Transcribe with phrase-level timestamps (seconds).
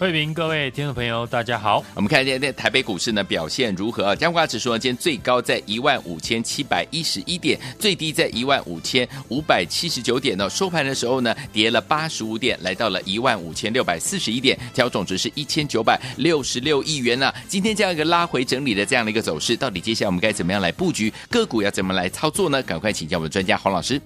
[0.00, 1.84] 慧平，各位听众朋友，大家好。
[1.94, 4.16] 我们看今天台北股市呢表现如何？
[4.16, 10.48] 加权指数呢今天最高在一万五千七百一十一点，最低在一万五千五百七十九点呢。
[10.48, 17.34] 收盘的时候呢跌了八十五点，来到了一万五千六百四十一点，调总值是一千九百六十六亿元呢、啊。
[17.46, 22.62] 今天这样一个拉回整理的这样的一个走势，到底接下来我们该怎么样来布局个股，要怎么来操作呢？
[22.62, 24.00] 赶快请教我们的专家黄老师。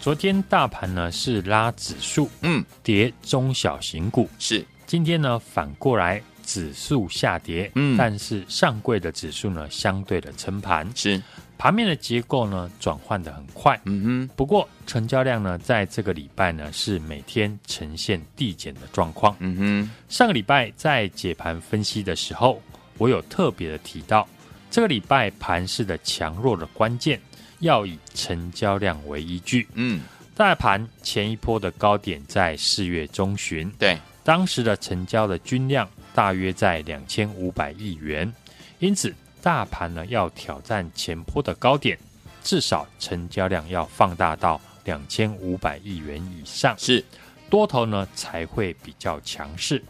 [0.00, 4.64] 昨天大盘呢是拉指数，嗯，跌中小型股是。
[4.86, 11.20] 今天呢，反过来指数下跌，嗯，但是上柜的指数呢，相对的撑盘，是
[11.56, 14.30] 盘面的结构呢，转换的很快，嗯哼。
[14.36, 19.90] 不过成交量呢，在这个礼拜呢，是每天呈现递减的状况，嗯哼。
[20.08, 22.60] 上个礼拜在解盘分析的时候，
[22.98, 24.28] 我有特别的提到，
[24.70, 27.18] 这个礼拜盘势的强弱的关键
[27.60, 30.02] 要以成交量为依据，嗯。
[30.36, 33.96] 大盘前一波的高点在四月中旬，对。
[34.24, 38.32] 当时的成交的均量大约在两千五百亿元，
[38.78, 41.98] 因此大盘呢要挑战前坡的高点，
[42.42, 47.04] 至少成交量要放大到两千五百亿元以上，是
[47.50, 49.82] 多头呢才会比较强势。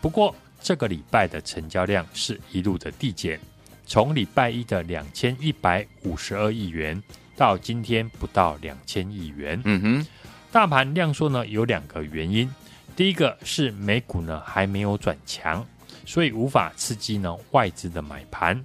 [0.00, 3.38] 不过这个礼拜的成交量是一路的递减，
[3.84, 7.00] 从礼拜一的两千一百五十二亿元
[7.36, 9.60] 到今天不到两千亿元。
[9.66, 10.06] 嗯哼，
[10.50, 12.50] 大盘量缩呢有两个原因。
[12.94, 15.64] 第一个是美股呢还没有转强，
[16.04, 18.62] 所以无法刺激呢外资的买盘。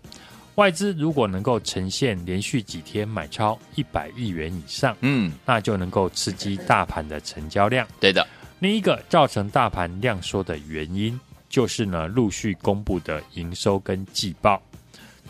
[0.55, 7.87] 外资如果能够呈现连续几天买超一百亿元以上，嗯，那就能够刺激大盘的成交量。
[7.99, 8.25] 对的。
[8.59, 14.59] 另一个造成大盘量缩的原因，就是呢陆续公布的营收跟季报。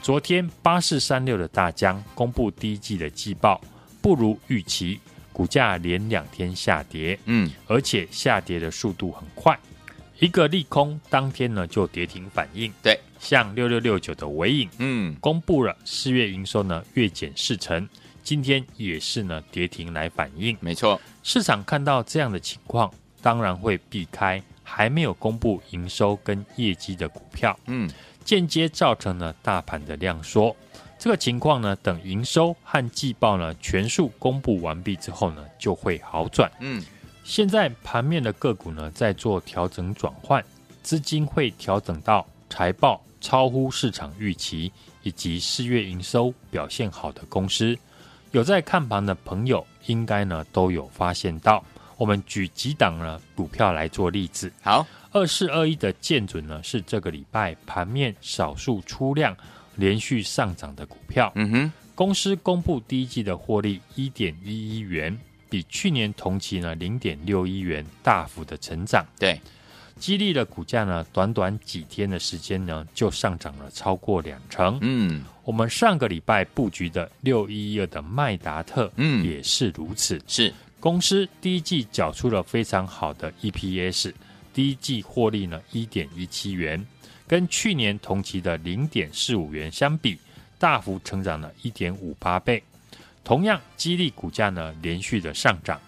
[0.02, 3.60] 昨天八四三六的大江公布第一季的季报，
[4.02, 4.98] 不如预期。
[5.38, 9.56] 股价连两天下跌，嗯，而且下跌的速度很快，
[10.18, 12.74] 一个利空当天呢就跌停反应。
[12.82, 17.88] 对，像六六六九的尾影，嗯，公布了四月营收呢月减四成，
[18.24, 20.58] 今天也是呢跌停来反应。
[20.60, 27.88] 没错，市场看到这样的情况，当然会避开还没有公布营收跟业绩的股票，嗯，
[28.26, 30.56] 间接造成了大盘的量缩。
[31.08, 36.52] 这个情况呢，等营收和季报呢全数公布完毕之后呢，就会好转。
[36.60, 36.84] 嗯，
[37.24, 40.44] 现在盘面的个股呢在做调整转换，
[40.84, 44.70] 资金会调整到财报超乎市场预期
[45.02, 47.80] 以及四月营收表现好的公司。
[48.32, 51.64] 有在看盘的朋友，应该呢都有发现到。
[51.96, 54.52] 我们举几档呢股票来做例子。
[54.62, 59.34] 好，二四二一的建准呢是这个礼拜盘面少数出量。
[59.78, 65.18] 连续上涨的股票，嗯哼，公司公布第一季的获利一点一一元，
[65.50, 69.40] 比去年同期呢零点六一元大幅的成长，对，
[70.00, 80.54] 激励的股价呢短短几天的时间呢就上涨了超过两成，嗯，我们上个礼拜布局的六一一二的麦达特，嗯，也是如此，是。
[80.80, 84.14] 公司第一季缴出了非常好的 EPS，
[84.54, 86.86] 第一季获利呢一点一七元。
[87.28, 90.18] 跟去年同期的零点四五元相比，
[90.58, 92.64] 大幅成长了一点五八倍。
[93.24, 95.80] 同样，激励股价呢连续的上涨，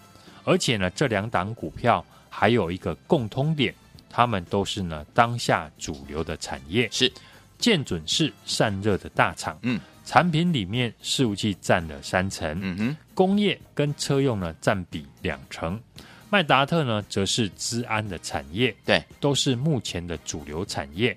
[0.44, 3.74] 而且呢这两档股票还有一个共通点，
[4.10, 6.86] 它们都是呢当下主流的产业。
[6.92, 7.10] 是
[7.58, 15.80] 建准是散热的大厂，嗯，产品里面伺服器占了三成，嗯哼，工业跟车用呢占比两成。
[16.28, 21.16] 麦达特呢则是资安的产业，对，都是目前的主流产业。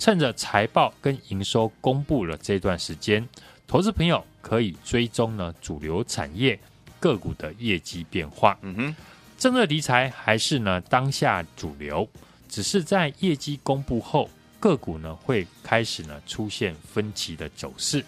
[0.00, 3.28] 趁着财报跟营收公布了这段时间，
[3.66, 6.58] 投资朋友可以追踪呢主流产业
[6.98, 8.58] 个股的业绩变化。
[8.62, 8.96] 嗯哼，
[9.38, 12.08] 政策题材还是呢当下主流，
[12.48, 18.02] 只是在业绩公布后，个股呢会开始呢出现分歧的走势。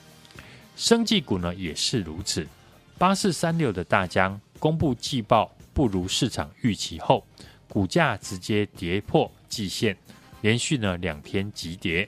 [0.75, 2.49] 生技股呢也是如此。
[2.97, 7.23] 八四三六的大江公布季报不如市场预期后，
[7.69, 9.95] 股价直接跌破季线。
[10.43, 12.07] 连续呢两天急跌，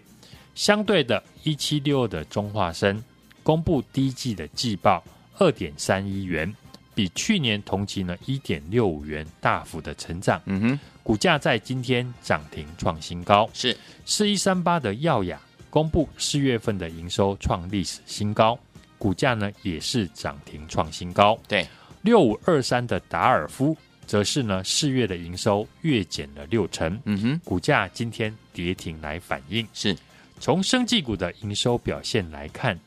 [0.55, 3.03] 相对的，一七六二的中化生
[3.43, 5.03] 公布第一季的季报
[5.39, 6.55] 二点三一元，
[6.95, 10.43] 比去年同期呢一点六五元大幅的成长。
[10.45, 13.49] 嗯哼，股价在今天涨停创新高。
[13.55, 15.41] 是四一三八的耀雅
[15.71, 18.59] 公布四月份的营收创历史新高，
[18.99, 21.39] 股价呢也是涨停创新高。
[21.49, 21.67] 对，
[22.03, 23.77] 六五二三的达尔夫。
[24.07, 29.67] 则是呢，四月的营收月减了六成，嗯哼，股价今天跌停来反映。
[29.73, 29.97] 是
[30.39, 32.79] 从生技股的营收表现来看，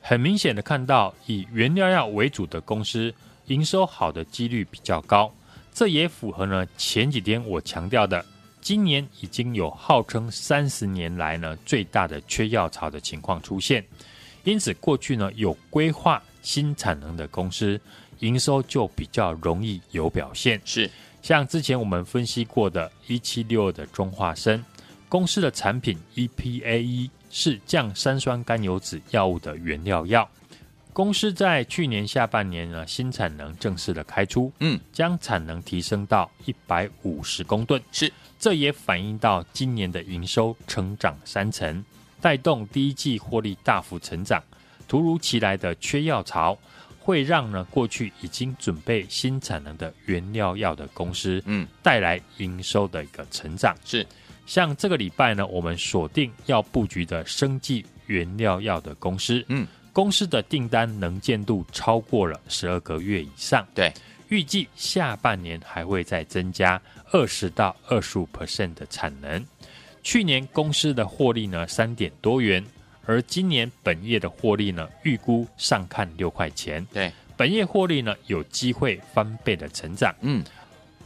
[0.00, 3.12] 很明显的看到以原料药为主的公司
[3.46, 5.32] 营收好的几率比较高，
[5.72, 8.24] 这也符合呢前几天我强调的，
[8.60, 13.84] 今年已经有号称三十年来呢最大的缺药潮的情况出现，
[14.44, 17.80] 因此过去呢有规划新产能的公司。
[18.20, 20.90] 营收就比较容易有表现，是。
[21.22, 24.64] 像之前我们分析过的一七六二的中化生
[25.06, 30.26] 公司的产品 EPAE 是降三酸甘油酯药物的原料药，
[30.92, 38.10] 公司在去年下半年呢新产能正式的开出，嗯，将产能提升到一百五十公吨，是。
[38.38, 41.84] 这也反映到今年的营收成长三成，
[42.22, 44.42] 带动第一季获利大幅成长，
[44.88, 46.56] 突如其来的缺药潮。
[47.02, 53.74] 会让呢过去已经准备新产能的原料药的公司，嗯，带来营收的一个成长。
[53.84, 54.06] 是，
[54.46, 63.66] 像这个礼拜呢，我们锁定要布局的生技原料药的公司，嗯，公司的订单能见度超过了十二个月以上。
[63.74, 63.92] 对，
[64.28, 66.80] 预计下半年还会再增加
[67.10, 69.44] 二十到二十五 percent 的产能。
[70.02, 72.64] 去年公司的获利呢三点多元。
[73.10, 76.86] 而今年本业的获利呢，预估上看六块钱。
[76.92, 80.14] 对，本业获利呢，有机会翻倍的成长。
[80.20, 80.44] 嗯，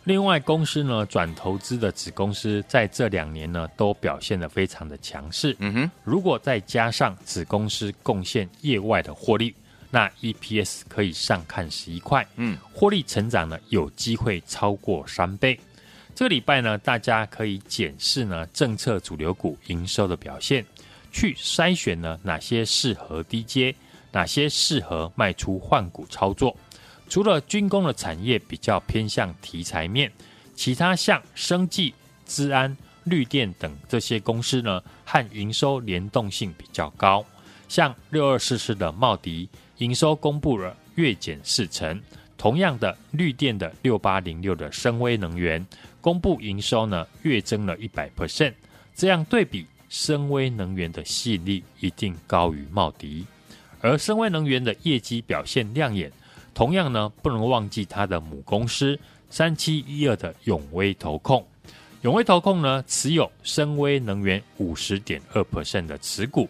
[0.04, 5.56] 另外公司呢，转投资的子公司在这两年呢，都表现得非常的强势。
[5.60, 9.54] 嗯哼，如果再加上子公司贡献业外的获利，
[9.90, 12.26] 那 EPS 可以上看十一块。
[12.36, 15.58] 嗯，获利成长呢，有机会超过三倍。
[16.14, 20.64] 这个礼拜呢，大家可以检视呢，政策主流股营收的表现。
[21.14, 23.72] 去筛选呢，哪些适合低阶，
[24.10, 26.54] 哪些适合卖出换股操作。
[27.08, 30.10] 除了军工的产业比较偏向题材面，
[30.56, 31.94] 其他像生技、
[32.24, 37.24] 资安、绿电等这些公司呢，和营收联动性比较高。
[37.68, 42.02] 像六二四四的茂迪营收公布了月减四成，
[42.36, 45.64] 同样的绿电的六八零六的升威能源
[46.00, 48.54] 公布营收呢月增了一百 percent，
[48.96, 49.64] 这样对比。
[49.96, 53.24] 深威能源的吸引力一定高于茂迪，
[53.80, 56.10] 而深威能源的业绩表现亮眼，
[56.52, 58.98] 同样呢不能忘记它的母公司
[59.30, 61.46] 三七一二的永威投控。
[62.02, 66.48] 永威投控呢持有深威能源五十点二 percent 的持股，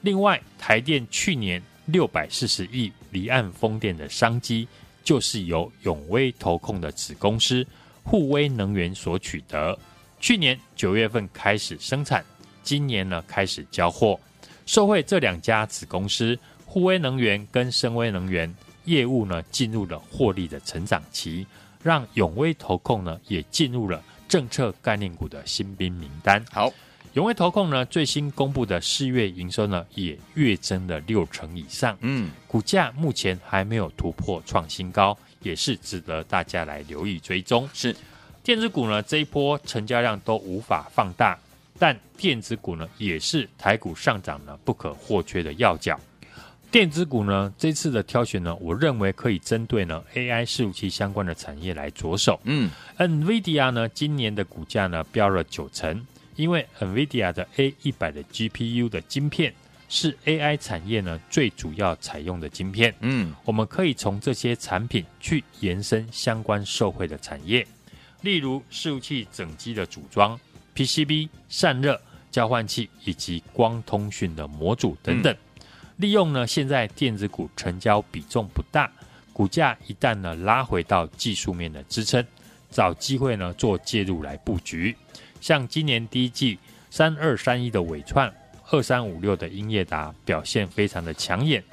[0.00, 4.66] 另外台电去年六百四十亿离岸风电的商机，
[5.04, 7.64] 就是由永威投控的子公司
[8.02, 9.78] 沪威能源所取得，
[10.18, 12.24] 去年九月份开始生产。
[12.66, 14.18] 今年呢开始交货，
[14.66, 18.52] 受惠这两家子公司，沪威能源跟深威能源
[18.86, 21.46] 业务呢进入了获利的成长期，
[21.80, 26.44] 让永威投控呢也进入了政策概念股的新兵名单。
[26.50, 26.72] 好，
[27.12, 37.68] 永威投控呢最新公布的四月营收呢也月增了六成以上，嗯，股价目前还没有突破创新高，也是值得大家来留意追踪。
[37.72, 37.94] 是，
[38.42, 41.38] 电子股呢这一波成交量都无法放大。
[41.78, 45.98] 但电子股呢，也是台股上涨呢不可或缺的要角。
[46.70, 52.38] 电子股呢，这次的挑选呢，我认为可以针对呢 AI 伺服器相关的产业来着手。
[52.44, 56.04] 嗯，NVIDIA 呢，今年的股价呢飙了九成，
[56.34, 59.54] 因为 NVIDIA 的 A 一百的 GPU 的晶片
[59.88, 62.92] 是 AI 产业呢最主要采用的晶片。
[63.00, 67.66] 嗯，我们可以从这些产品去延伸相关受惠的产业，
[68.22, 70.38] 例如伺服器整机的组装。
[70.76, 71.98] PCB 散热、
[72.30, 75.66] 交换器以及光通讯的模组等等，嗯、
[75.96, 78.92] 利用呢现在电子股成交比重不大，
[79.32, 82.24] 股价一旦呢拉回到技术面的支撑，
[82.70, 84.94] 找机会呢做介入来布局。
[85.40, 86.58] 像今年第一季
[86.90, 88.30] 三二三一的伟创、
[88.70, 91.64] 二三五六的英业达表现非常的抢眼。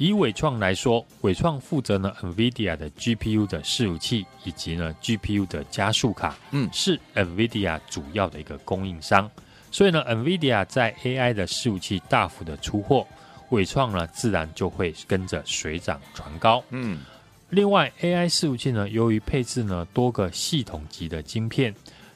[0.00, 9.30] 以伟创来说，伟创负责呢 NVIDIA 的 GPU 的伺服器以及呢 GPU 的加速卡，嗯，是 NVIDIA 主要的一个供应商。
[9.70, 13.06] 所以呢，NVIDIA 在 AI 的伺服器大幅的出货，
[13.50, 16.64] 伟创呢自然就会跟着水涨船高。
[16.70, 17.00] 嗯，
[17.50, 21.74] 另外 AI 伺服器呢，由于配置呢多个系统级的晶片，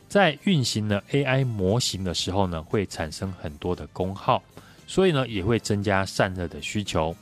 [0.08, 4.42] 在运行呢 AI 模型的时候呢，会产生很多的功耗，
[4.86, 7.14] 所以呢也会增加散热的需求。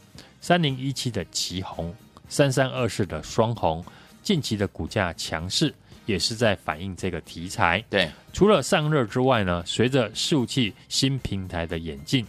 [0.43, 1.95] 三零一七的旗红，
[2.29, 3.83] 三三二四的双红，
[4.25, 5.73] 近期的股价强势，
[6.05, 7.83] 也是在反映这个题材。
[7.89, 12.27] 对，除了散热之外呢，随着伺服器新平台的演进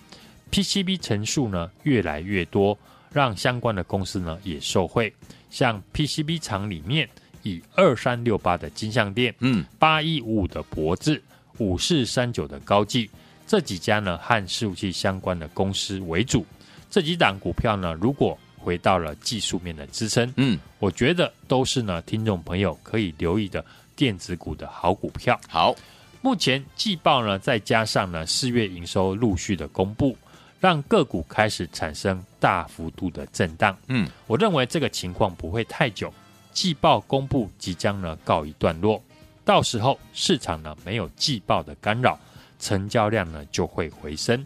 [0.51, 2.77] ，PCB 层数呢越来越多，
[3.11, 5.11] 让相关的公司呢也受惠。
[5.49, 7.09] 像 PCB 厂里面，
[7.41, 11.19] 以二三六八的金相电，嗯，八一五五的博智，
[11.57, 13.09] 五四三九的高技，
[13.47, 16.45] 这几家呢和伺服器相关的公司为主。
[16.93, 25.41] 这几档股票呢，如果回到了技术面的支撑，嗯，我觉得都是呢，听众朋友可以留意的电子股的好股票。
[25.49, 25.73] 好，
[26.21, 30.15] 目前季报呢，再加上呢四月营收陆续的公布，
[30.59, 33.75] 让个股开始产生大幅度的震荡。
[33.87, 36.13] 嗯，我认为这个情况不会太久，
[36.51, 39.01] 季报公布即将呢告一段落，
[39.43, 42.19] 到时候市场呢没有季报的干扰，
[42.59, 44.45] 成交量呢就会回升。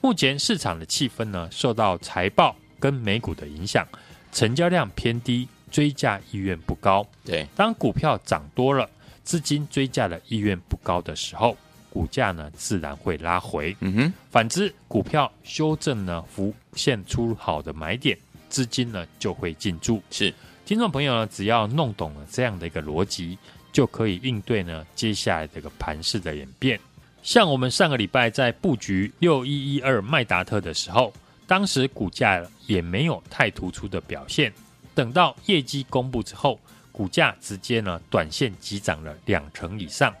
[0.00, 2.54] 目前市场的气氛呢受到财报。
[2.80, 3.84] 跟美股的影响，
[4.30, 7.04] 成交量偏低，追价意愿不高。
[7.24, 8.88] 对，当股票涨多了，
[9.24, 11.56] 资金追价的意愿不高的时候，
[11.90, 13.76] 股价呢自然会拉回。
[13.80, 18.16] 嗯哼，反之，股票修正呢浮现出好的买点，
[18.48, 20.00] 资金呢就会进驻。
[20.12, 20.32] 是，
[20.64, 23.36] 听众朋友呢，只要弄懂了这样的一个逻辑，
[23.72, 26.78] 就可以应对呢接下来这个盘势的演变。
[27.22, 31.12] 像我们上个礼拜在布局六一一二麦达特的时候。
[31.48, 34.52] 当时股价也没有太突出的表现，
[34.94, 36.60] 等到业绩公布之后，
[36.92, 40.14] 股价直接呢短线急涨了两成以上。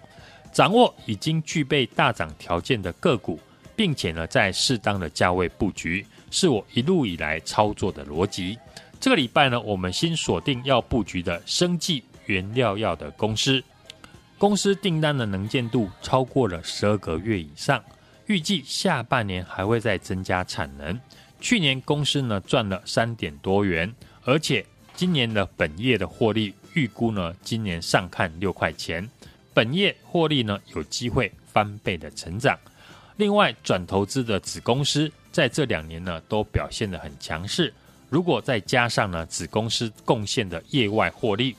[0.54, 3.38] 掌握已经具备大涨条件的个股，
[3.76, 8.58] 并且呢在适当的价位布局，是我一路以来操作的逻辑。
[8.98, 13.62] 这个礼拜呢，我们新锁定要布局的生技原料药的公司，
[14.38, 17.82] 公司订单的能见度超过了十二个月以上，
[18.26, 20.98] 预计下半年还会再增加产能。
[21.40, 23.92] 去年公司呢赚了三点多元，
[24.24, 24.64] 而且
[24.94, 29.08] 今年的本业的获利预估呢，今年上看六块钱，
[29.52, 32.56] 本业获利呢有机会翻倍的成长。
[33.16, 37.74] 另外转投资的子公司在这两年呢都表现得很强势，
[38.08, 41.56] 如果再加上呢子公司贡献的业外获利，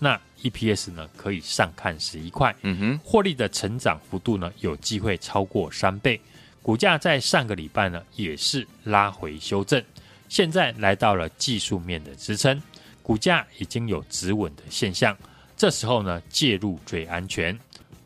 [0.00, 6.20] 那 EPS 呢可以上看十一块，嗯哼，获利的成长幅度呢有机会超过三倍。
[6.62, 9.82] 股价在上个礼拜呢也是拉回修正，
[10.28, 12.60] 现在来到了技术面的支撑，
[13.02, 15.16] 股价已经有止稳的现象，
[15.56, 17.58] 这时候呢介入最安全。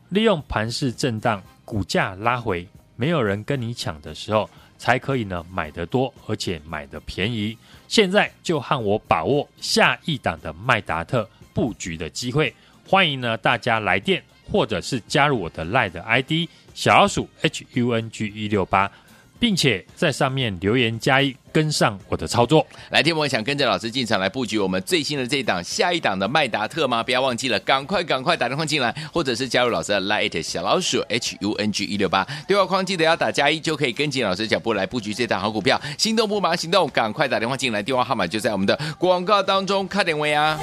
[0.09, 7.57] 利用盘势震荡，股价拉回，没有人跟你抢的时候，才可以呢买得多，而且买得便宜。
[7.87, 12.53] 现在就和我把握下一档的麦达特布局的机会，
[12.87, 16.31] 欢迎呢大家来电，或者是加入我的 LINE 的 ID。
[16.73, 18.91] 小老鼠 H U N G 一六八，
[19.39, 22.65] 并且在上面留言加一，跟上我的操作。
[22.89, 27.03] 来听我想跟着老师进场来布局我们最新的这一档下一档的麦达特吗？
[27.03, 35.79] 不要忘记了，赶快赶快打电话进来，或者是加入老师的 Line 小老鼠 H U N G 一六八，对话框记得要打加一，就可以跟紧老师脚步来布局这档好股票。
[35.99, 40.59] 心动不马上行动，赶快打电话进来，电话号码就在我们的广告当中，快点位啊！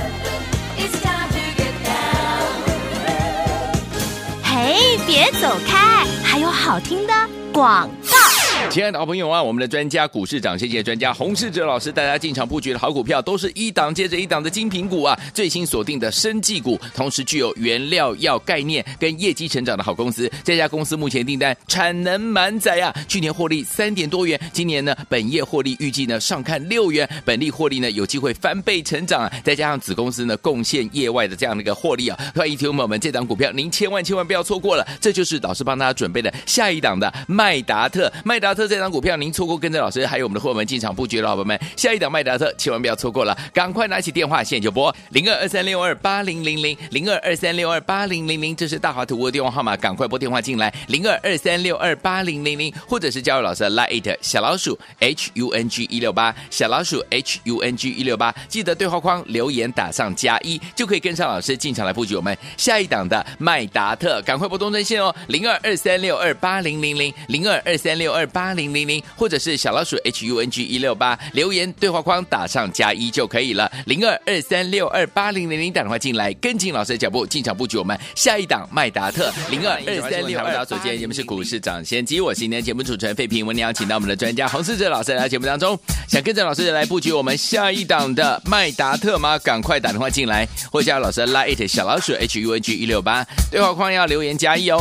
[4.63, 4.77] 哎，
[5.07, 7.15] 别走开，还有好听的
[7.51, 8.30] 广告。
[8.71, 15.19] 亲爱的好朋友啊，我们的专家股市长，谢谢专家洪世哲老师，大家进场布局的好股票，都是一档接着一档的精品股啊！
[15.35, 20.31] 最新锁定的生技股，同时具有原料药概念跟业绩成长的好公司。
[20.45, 29.33] 这家公司目前订单产能满载啊，去年获利三点多元，今年呢本业获利预计呢上看六元，本利获利呢有机会翻倍成长啊！
[29.43, 38.60] 再加上子公司呢贡献业外的这样的一个获利啊，欢迎听众朋友们，这档股票您千万千万不要错过了，这就是老师帮大家准备的下一档的麦达特，麦达特。
[38.67, 50.73] 这张股票您错过，跟着老师还有我们的伙伴们进场布局的老伙伴们，下一档麦达特千万不要错过了，赶快拿起电话，现在就拨零二二三六二八零零零零二二三六二八零零零，这是大华图的电话号码，赶快拨电话进来。
[50.89, 70.51] 零二二三六二八零零零，或者是加入老师的 Lite 小老鼠 H U N G 一六八小老鼠 H U N G 一六八，记得对话框留言打上加一，就可以跟上老师进场来布局我们下一档的麦达特，赶快拨通专线哦，零二二三六二八零零零零二二三六二八零零零，或者是小老鼠 H U N
[70.51, 73.71] G 一六八，留言对话框打上加一就可以了。
[73.87, 79.33] 零二二三六二八零零零打电话进来，跟紧老师的脚步进场布局我们下一档麦达特。
[79.51, 80.67] 零二二三六二八零零零。
[80.71, 85.79] 首先，节目是股市涨先机，我是今天节目主持人费平，我们邀请到我们的专家洪思哲老师来到节目当中，
[86.09, 89.39] 想跟着老师来布局我们下一档的麦达特吗？
[89.39, 94.81] 赶快打电话进来，或加老师的 Line 小老鼠 H U N G 一六八，对话框要留言加一哦。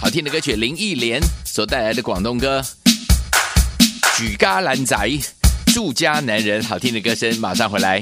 [0.00, 2.62] 好听的歌曲，林忆莲所带来的广东歌。
[4.16, 4.96] 举家男仔，
[5.66, 8.00] 住家男人，好听的歌声，马上回来。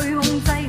[0.00, 0.65] 去控制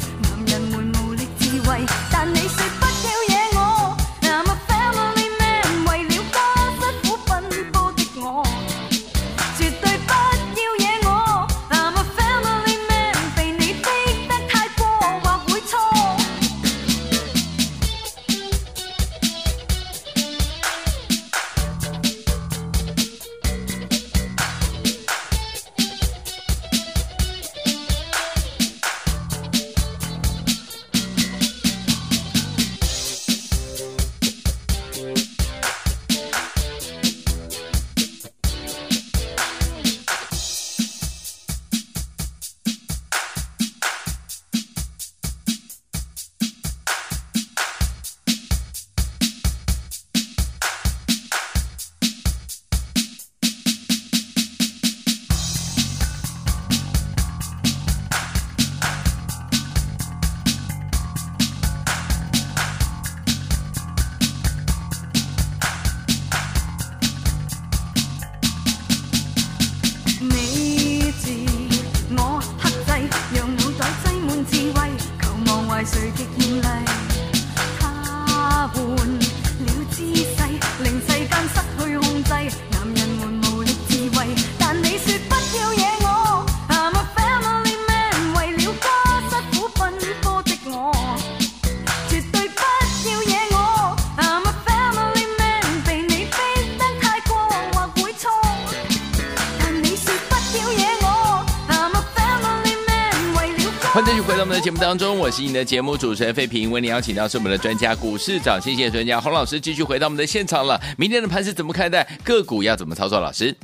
[103.98, 110.80] 欢迎继续回到我们的节目当中，我是你的节目主持人费平，为你邀请到是我们的专家股市长，谢谢专家洪老师，继续回到我们的现场了。
[111.00, 112.08] 明天的盘是怎么看待？
[112.24, 113.20] 个股要怎么操作？
[113.20, 113.58] 老师，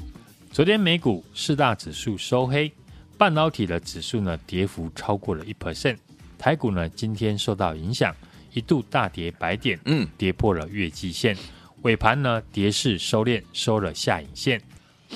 [0.52, 2.74] 昨天美股四大指数收黑，
[3.16, 5.98] 半导体的指数呢跌幅超过了一 percent，
[6.40, 8.12] 台股呢今天受到影响，
[8.54, 11.38] 一度大跌百点，嗯，跌破了月季线，
[11.84, 14.60] 尾盘呢跌势收敛，收了下影线，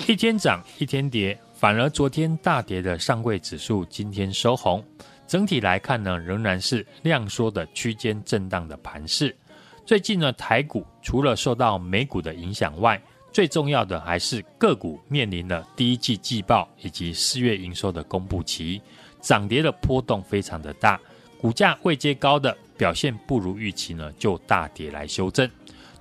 [0.05, 1.35] 一天涨一天跌。
[1.57, 4.83] 反而昨天大跌的上柜指数今天收红，
[5.25, 9.35] 整体来看呢，仍然是量缩的区间震荡的盘势。
[9.83, 18.79] 最近呢，台股除了受到美股的影响外，最重要的还是个股面临了第一季季报以及四月营收的公布期，
[19.19, 20.99] 涨跌的波动非常的大，
[21.41, 25.49] 股价位阶高的表现不如预期呢，就大跌来修正。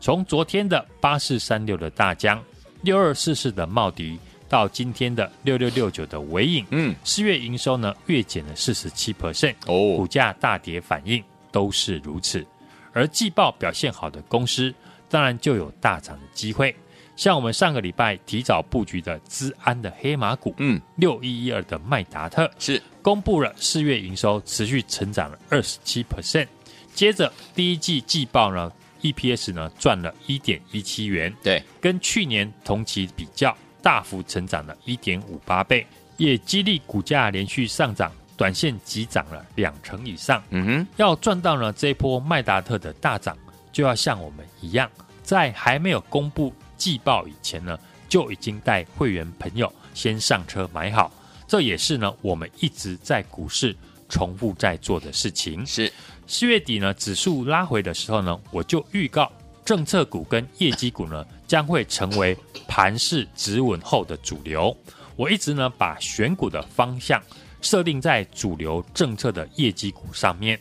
[0.00, 2.44] 从昨天的八四三六的大江，
[2.82, 4.18] 六二四四的茂迪。
[4.48, 12.46] 到今天的六六六九的尾影，嗯，四月营收呢月减了四十七 percent，哦，股价大跌反应都是如此。
[12.92, 14.74] 而季报表现好的公司，
[15.08, 16.74] 当然就有大涨的机会。
[17.14, 26.46] 像我们上个礼拜提早布局的资安的黑马股，嗯，六一一二的麦达特是公布了四月营收持续成长了二十七 percent，
[26.94, 33.56] 接着第一季季报呢 EPS 呢赚了一点一七元，对，跟去年同期比较。
[33.86, 40.42] 大幅成长了一点五八倍，也激励股价连续上涨，短线急涨了两成以上。
[40.50, 43.38] 嗯哼，要赚到呢这一波麦达特的大涨，
[43.70, 44.90] 就要像我们一样，
[45.22, 51.08] 在还没有公布季报以前呢，就已经带会员朋友先上车买好。
[51.46, 53.72] 这也是呢，我们一直在股市
[54.08, 55.64] 重复在做的事情。
[55.64, 55.92] 是
[56.26, 59.30] 四月底呢，指数拉回的时候呢，我就预告。
[59.66, 62.34] 政策股跟业绩股呢，将会成为
[62.68, 64.74] 盘势止稳后的主流。
[65.16, 67.20] 我一直呢把选股的方向
[67.60, 70.56] 设定在主流政策的业绩股上面。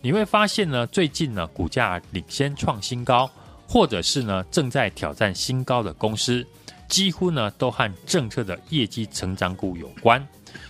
[0.00, 3.30] 你会发现呢，最近呢股价领先创新高，
[3.68, 6.46] 或者是呢正在挑战新高的公司，
[6.88, 10.26] 几乎呢都和政策的业绩成长股有关。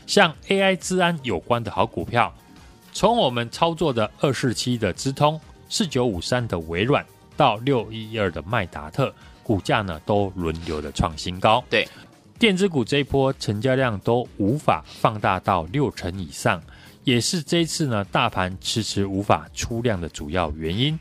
[0.09, 2.35] 像 AI 资安有关的好股票，
[2.93, 7.07] 从我们操作的二四七的资通、四九五三的微软。
[7.37, 11.63] 到六一一二的麦达特股价呢，都轮流的创新高。
[11.71, 11.87] 对，
[12.39, 16.63] 电子股这一波成交量都无法放大到六成以上，
[17.05, 20.99] 也是这一次呢大盘迟迟无法出量的主要原因。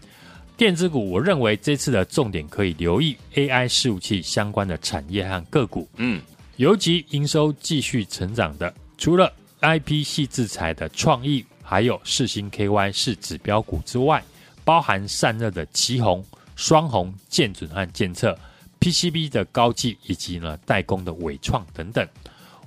[0.57, 5.85] 电子股，我认为这次的重点可以留意 AI 伺服器相关的产业和个股。
[5.97, 6.21] 嗯，
[6.55, 14.23] 尤其营收继续成长的，除了 IP 系制裁的创意，还有四星 KY 是指标股之外。
[14.65, 16.25] 包含散热的奇宏、
[16.57, 18.37] 双红、建准和建策
[18.81, 22.05] ，PCB 的高技以及呢代工的伟创等等，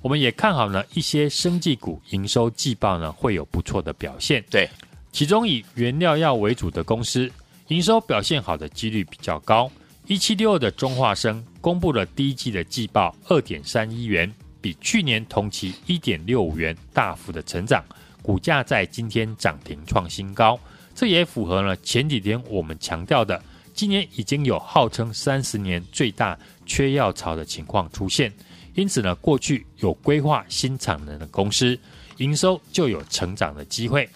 [0.01, 4.43] 我们也看好呢一些生技股营收季报呢会有不错的表现。
[4.49, 4.67] 对，
[5.11, 7.29] 其中以原料药为主的公司
[7.67, 9.69] 营收表现好的几率比较高。
[10.07, 17.83] 一七六二的中化生公布了第一季的季报二点三一元，比去年同期一点六五元大幅的成长，
[18.23, 20.59] 股价在今天涨停创新高。
[20.99, 23.41] 这也符合了前几天我们强调的，
[23.73, 28.29] 今年已经有号称三十年最大缺药潮的情况出现，
[28.75, 31.79] 因此呢，过去有规划新产能的公司，
[32.17, 34.09] 营收就有成长的机会。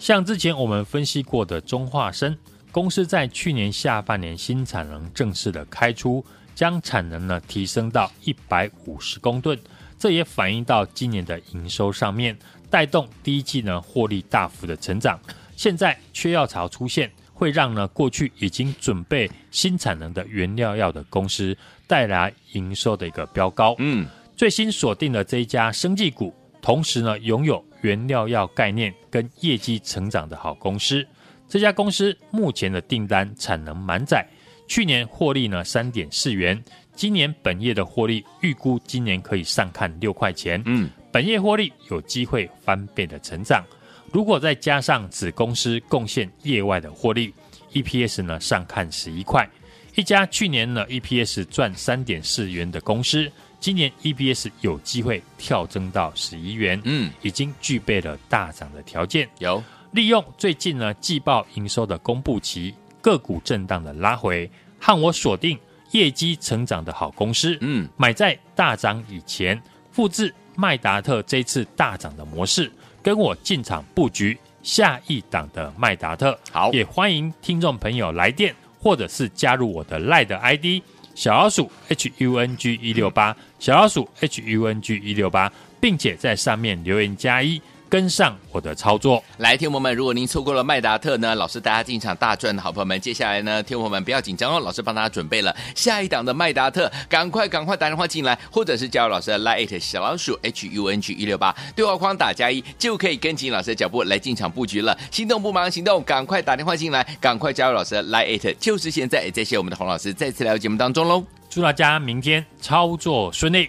[0.00, 2.36] 像之前我们分析过的中化生
[2.72, 9.56] 公司，在去年下半年新产能正式的开出，将产能呢提升到一百五十公吨，
[10.00, 12.36] 这也反映到今年的营收上面，
[12.68, 15.16] 带动第一季呢获利大幅的成长。
[15.62, 23.76] 现在缺药潮出现，会让呢过去已经准备新产能的原料药的公司带来营收的一个飙高。
[23.78, 24.04] 嗯，
[24.36, 31.06] 最新锁定的这一家生技股，同时呢拥有原料药概念跟业绩成长的好公司。
[31.48, 34.26] 这家公司目前的订单产能满载，
[34.66, 36.60] 去年获利呢三点四元，
[36.96, 40.60] 今年本业的获利预估今年可以上看六块钱。
[40.66, 43.64] 嗯，本业获利有机会翻倍的成长。
[44.12, 47.32] 如果再加上子公司贡献业外的获利
[47.72, 49.48] ，EPS 呢上看十一块。
[49.94, 59.28] 一家去年呢 EPS 赚三点四元的公司，今年 EPS 有机会跳增到十一元，嗯，已经具备了大涨的条件。
[59.38, 65.58] 有利用最近呢季报营收的公布期，个股震荡的拉回，和我锁定
[65.92, 72.70] 业绩成长的好公司，嗯，买在大涨以前，复制麦达特这次大涨的模式，
[73.02, 76.36] 跟我进场布局下一档的麦达特。
[76.50, 78.52] 好，也欢迎听众朋友来电。
[78.84, 80.82] 或者是加入我的 LINE 的 ID
[81.14, 87.62] 小老鼠 H U N G 一六八小老鼠 H U N G 一六八，并且在上面留言加一。
[87.92, 104.96] 跟上我的操作，来，听友们，如果您错过了麦达特呢，老师带大家进场大赚的好朋友们，接下来呢，听友们不要紧张哦，老师帮大家准备了下一档的麦达特，赶快赶快打电话进来，或者是加入老师的 Line 小老鼠 H U N G 一六八对话框打加一，就可以跟紧老师的脚步来进场布局了。
[105.10, 109.30] 心动不忙行动，赶快打电话进来，赶快加入老师的 Line，就是现在。
[109.34, 113.68] 谢谢我们的洪老师再次来到节目当中喽，祝大家明天操作顺利。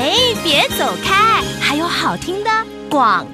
[0.00, 2.50] 哎，别走开，还有好听的
[2.88, 3.26] 广。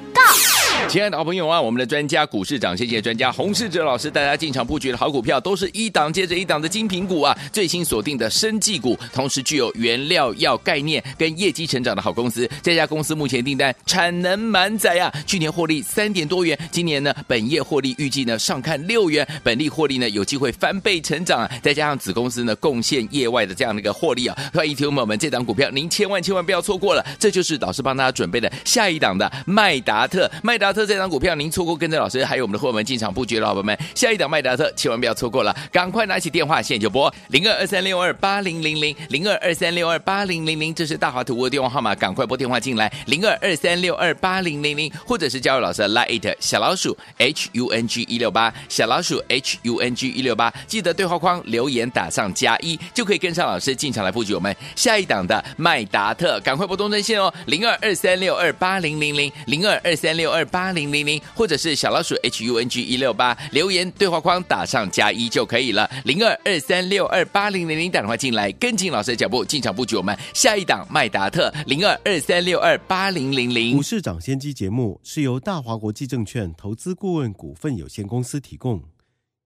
[0.89, 7.37] 亲爱的好朋友啊，我们的专家股市长，谢谢专家洪世哲老师，大家进场布局的好股票，都是一档接着一档的精品股啊！
[7.51, 12.49] 最新锁定的生技股，同时具有原料药概念跟业绩成长的好公司。
[12.63, 21.51] 这家公司目前订单产能满载啊，去年获利三点多元，今年呢本业获利预计呢上看六元，本利获利呢有机会翻倍成长啊！
[21.61, 30.85] 再加上子公司呢贡献业外的这样的一个获利啊，欢迎听众朋友们，这档股票您千万千万不要错过了，这就是老师帮大家准备的下一档的麦达特，麦达达特。
[30.87, 62.67] 这张股票您错过，跟着老师还有我们的伙伴们进场布局了，伙伴们，下一档麦达特千万不要错过了，赶快拿起电话，现在就拨零二二三六二八零零零零二二三六二八零零零，这是大华图的电话号码，赶快拨电话进来零二二三六二八零零零，或者是加入老师的 Line 小老鼠 H U N G 一六八小老鼠 H U N G 一六八，记得对话框留言打上加一，就可以跟上老师进场来布局我们下一档的麦达特，赶快拨通专线哦，零二二三六二八零零零零二二三六二八八零零零，或者是小老鼠 H U N
[62.67, 65.87] G 一六八，留言对话框打上加一就可以了。
[66.03, 71.53] 零二二三六二八零零零，打电话进来，跟紧老师的脚步，进场布局我们下一档麦达特。
[71.67, 73.75] 零二二三六二八零零零。
[73.75, 78.81] 股市涨先机节目是由大华国际证券投资顾问股份有限公司提供，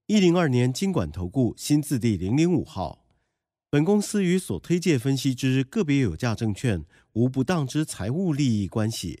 [0.06, 3.00] 一零二年金管投顾新字第零零五号。
[3.68, 9.20] 本公司与所推介分析之个别有价证券无不当之财务利益关系。